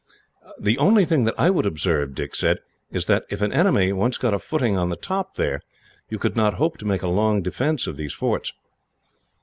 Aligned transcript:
"The 0.59 0.79
only 0.79 1.05
thing 1.05 1.25
that 1.25 1.35
I 1.37 1.51
would 1.51 1.67
observe," 1.67 2.15
Dick 2.15 2.33
said, 2.33 2.57
"is 2.91 3.05
that, 3.05 3.23
if 3.29 3.39
an 3.43 3.53
enemy 3.53 3.93
once 3.93 4.17
got 4.17 4.33
a 4.33 4.39
footing 4.39 4.75
on 4.75 4.89
the 4.89 4.95
top 4.95 5.37
here, 5.37 5.61
you 6.09 6.17
could 6.17 6.35
not 6.35 6.55
hope 6.55 6.79
to 6.79 6.85
make 6.87 7.03
a 7.03 7.07
long 7.07 7.43
defence 7.43 7.85
of 7.85 7.97
these 7.97 8.11
forts." 8.13 8.51